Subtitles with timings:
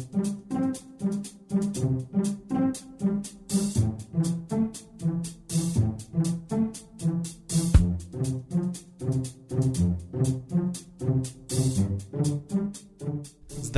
[0.00, 0.39] thank you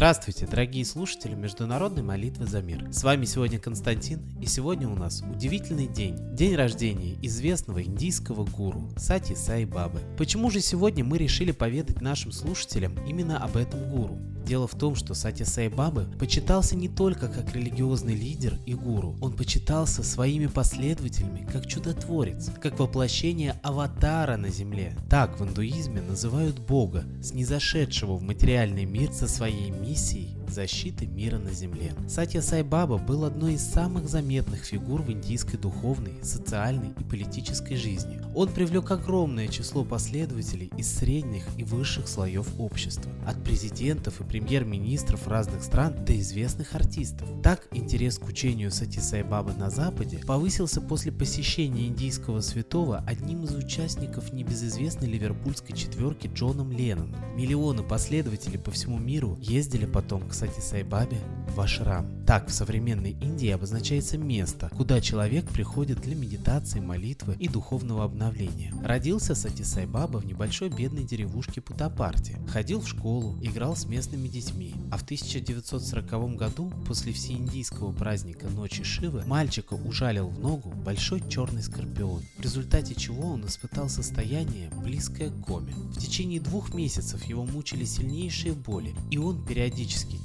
[0.02, 2.88] Здравствуйте, дорогие слушатели Международной молитвы за мир.
[2.90, 6.16] С вами сегодня Константин, и сегодня у нас удивительный день.
[6.34, 10.00] День рождения известного индийского гуру Сати Сай Бабы.
[10.18, 14.18] Почему же сегодня мы решили поведать нашим слушателям именно об этом гуру?
[14.44, 19.16] Дело в том, что Сати Сай Баба почитался не только как религиозный лидер и гуру,
[19.20, 24.96] он почитался своими последователями как чудотворец, как воплощение аватара на земле.
[25.08, 31.52] Так в индуизме называют Бога, снизошедшего в материальный мир со своей миссией защиты мира на
[31.52, 31.92] Земле.
[32.08, 37.74] Сатья Сай Баба был одной из самых заметных фигур в индийской духовной, социальной и политической
[37.74, 38.20] жизни.
[38.34, 45.26] Он привлек огромное число последователей из средних и высших слоев общества, от президентов и премьер-министров
[45.26, 47.28] разных стран до известных артистов.
[47.42, 53.44] Так, интерес к учению Сати Сай Бабы на Западе повысился после посещения индийского святого одним
[53.44, 57.16] из участников небезызвестной ливерпульской четверки Джоном Ленноном.
[57.36, 61.18] Миллионы последователей по всему миру ездили потом к Сати Сай Бабе
[61.54, 62.06] в ашрам.
[62.26, 68.72] Так в современной Индии обозначается место, куда человек приходит для медитации, молитвы и духовного обновления.
[68.82, 72.38] Родился Сати Сай Баба в небольшой бедной деревушке Путапарти.
[72.48, 74.74] Ходил в школу, играл с местными детьми.
[74.90, 81.62] А в 1940 году, после всеиндийского праздника Ночи Шивы, мальчика ужалил в ногу большой черный
[81.62, 85.72] скорпион, в результате чего он испытал состояние, близкое к коме.
[85.72, 89.71] В течение двух месяцев его мучили сильнейшие боли, и он периодически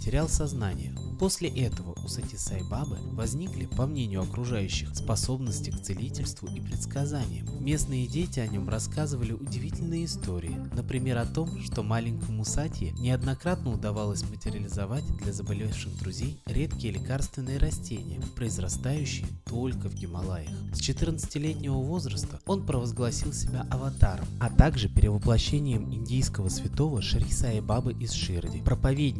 [0.08, 0.96] терял сознание.
[1.20, 7.48] После этого у Сати Сай Бабы возникли, по мнению окружающих, способности к целительству и предсказаниям.
[7.60, 14.24] Местные дети о нем рассказывали удивительные истории, например о том, что маленькому Сати неоднократно удавалось
[14.30, 20.52] материализовать для заболевших друзей редкие лекарственные растения, произрастающие только в Гималаях.
[20.72, 27.94] С 14-летнего возраста он провозгласил себя аватаром, а также перевоплощением индийского святого Шри Сай Бабы
[27.94, 28.62] из Ширди,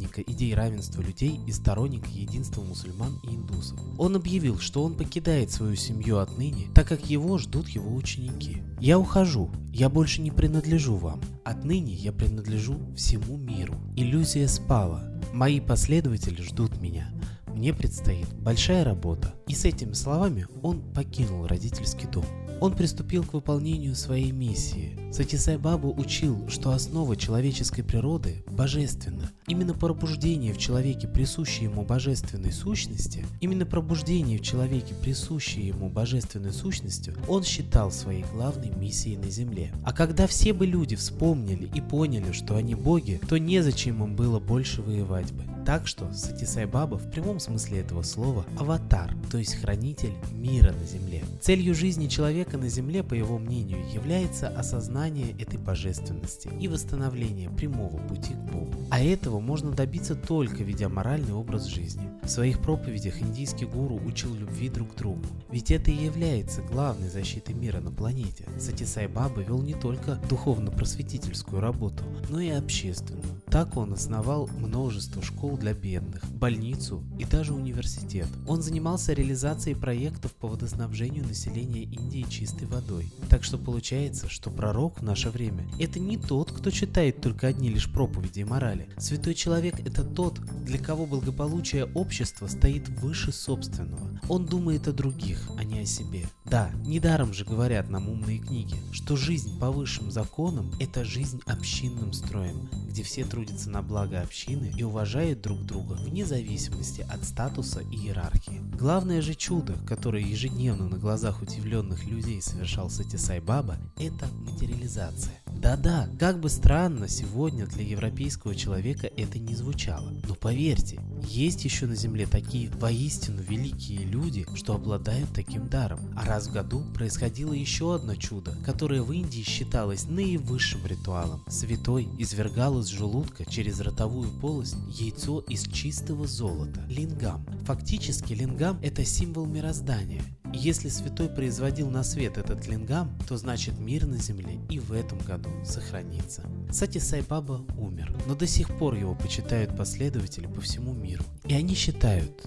[0.08, 3.78] проповедника идей равенства людей и сторонник единства мусульман и индусов.
[3.98, 8.62] Он объявил, что он покидает свою семью отныне, так как его ждут его ученики.
[8.80, 11.20] «Я ухожу, я больше не принадлежу вам.
[11.44, 13.74] Отныне я принадлежу всему миру.
[13.96, 15.04] Иллюзия спала.
[15.32, 17.10] Мои последователи ждут меня.
[17.58, 19.34] Мне предстоит большая работа».
[19.48, 22.24] И с этими словами он покинул родительский дом.
[22.60, 24.96] Он приступил к выполнению своей миссии.
[25.12, 29.30] Сатисай Баба учил, что основа человеческой природы божественна.
[29.46, 36.52] Именно пробуждение в человеке присущей ему божественной сущности, именно пробуждение в человеке присущей ему божественной
[36.52, 39.72] сущностью, он считал своей главной миссией на Земле.
[39.84, 44.38] А когда все бы люди вспомнили и поняли, что они боги, то незачем им было
[44.40, 45.44] больше воевать бы.
[45.68, 50.86] Так что Сатисай Баба в прямом смысле этого слова аватар, то есть хранитель мира на
[50.86, 51.22] Земле.
[51.42, 57.98] Целью жизни человека на Земле, по его мнению, является осознание этой божественности и восстановление прямого
[57.98, 58.72] пути к Богу.
[58.90, 62.08] А этого можно добиться только ведя моральный образ жизни.
[62.22, 67.10] В своих проповедях индийский гуру учил любви друг к другу, ведь это и является главной
[67.10, 68.46] защитой мира на планете.
[68.58, 73.22] Сатисай Баба вел не только духовно-просветительскую работу, но и общественную.
[73.50, 78.28] Так он основал множество школ для бедных, больницу и даже университет.
[78.46, 83.12] Он занимался реализацией проектов по водоснабжению населения Индии чистой водой.
[83.28, 87.68] Так что получается, что пророк в наше время– это не тот, кто читает только одни
[87.68, 88.88] лишь проповеди и морали.
[88.98, 94.20] Святой человек– это тот, для кого благополучие общества стоит выше собственного.
[94.28, 96.26] Он думает о других, а не о себе.
[96.44, 102.12] Да, недаром же говорят нам умные книги, что жизнь по высшим законам– это жизнь общинным
[102.12, 107.80] строем, где все трудятся на благо общины и уважают друг друга вне зависимости от статуса
[107.80, 108.60] и иерархии.
[108.78, 115.34] Главное же чудо, которое ежедневно на глазах удивленных людей совершал Сатисай Баба, это материализация.
[115.60, 120.12] Да-да, как бы странно сегодня для европейского человека это не звучало.
[120.28, 125.98] Но поверьте, есть еще на Земле такие воистину великие люди, что обладают таким даром.
[126.16, 131.42] А раз в году происходило еще одно чудо, которое в Индии считалось наивысшим ритуалом.
[131.48, 137.44] Святой извергал из желудка через ротовую полость яйцо из чистого золота– лингам.
[137.64, 140.22] Фактически лингам– это символ мироздания.
[140.52, 145.18] Если святой производил на свет этот лингам, то значит мир на земле и в этом
[145.18, 146.42] году сохранится.
[146.70, 151.24] Сати Сайбаба умер, но до сих пор его почитают последователи по всему миру.
[151.44, 152.44] И они считают,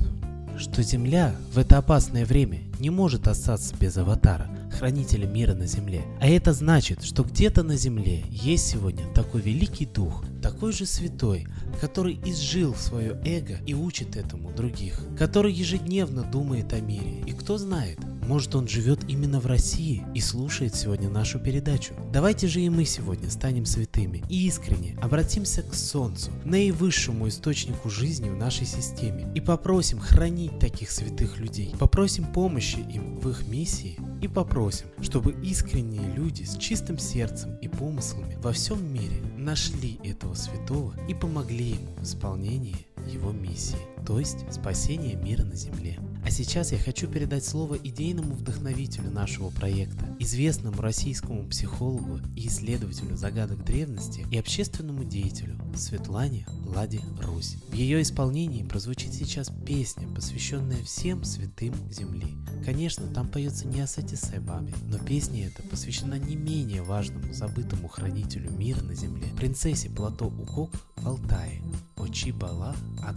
[0.58, 4.50] что Земля в это опасное время не может остаться без аватара,
[4.82, 6.02] хранителя мира на земле.
[6.20, 11.46] А это значит, что где-то на земле есть сегодня такой великий дух, такой же святой,
[11.80, 17.22] который изжил свое эго и учит этому других, который ежедневно думает о мире.
[17.28, 21.94] И кто знает, может он живет именно в России и слушает сегодня нашу передачу.
[22.12, 28.30] Давайте же и мы сегодня станем святыми и искренне обратимся к Солнцу, наивысшему источнику жизни
[28.30, 34.00] в нашей системе, и попросим хранить таких святых людей, попросим помощи им в их миссии
[34.22, 40.36] и попросим, чтобы искренние люди с чистым сердцем и помыслами во всем мире нашли этого
[40.36, 45.98] святого и помогли ему в исполнении его миссии, то есть спасение мира на земле.
[46.24, 53.18] А сейчас я хочу передать слово идейному вдохновителю нашего проекта, известному российскому психологу и исследователю
[53.18, 57.58] загадок древности и общественному деятелю Светлане Ладе Русь.
[57.70, 62.38] В ее исполнении прозвучит сейчас песня, посвященная всем святым Земли.
[62.66, 67.88] Конечно, там поется не о Сатисай Бабе, но песня эта посвящена не менее важному забытому
[67.88, 71.62] хранителю мира на Земле, принцессе Плато Укок Алтае,
[71.98, 73.16] Очи Бала от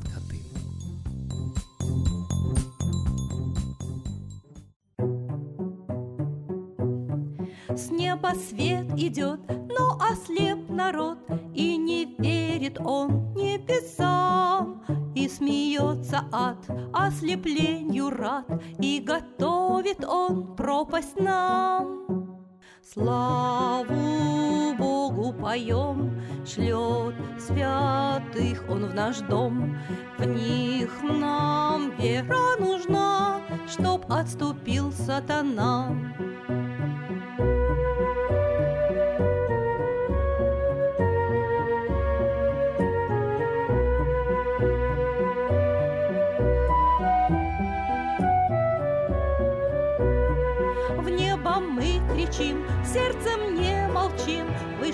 [7.76, 11.18] С неба свет идет, но ослеп народ,
[11.54, 14.84] И не верит он небесам,
[15.16, 16.58] И смеется от
[16.92, 18.46] ослеплению рад,
[18.78, 22.38] И готовит он пропасть нам.
[22.80, 29.76] Славу Богу поем, шлет святых Он в наш дом.
[30.16, 35.90] В них нам вера нужна, чтоб отступил сатана.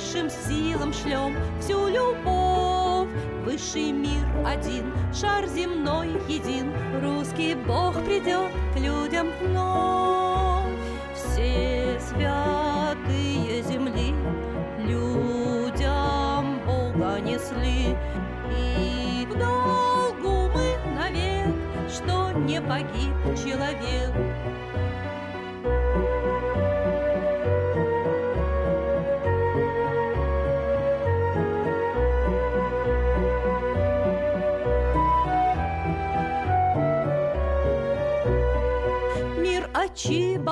[0.01, 3.09] Высшим силам шлем всю любовь.
[3.45, 10.65] Высший мир один, шар земной един, русский Бог придет к людям вновь.
[11.15, 14.15] Все святые земли
[14.79, 17.97] людям Бога несли,
[18.57, 21.55] и в долгу мы навек,
[21.91, 24.40] что не погиб человек.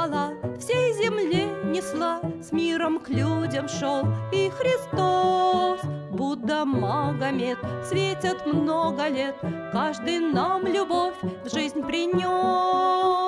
[0.08, 5.80] Чибала всей земле несла, С миром к людям шел и Христос.
[6.10, 9.36] Будда, Магомед светят много лет,
[9.72, 11.14] Каждый нам любовь
[11.44, 13.27] в жизнь принес.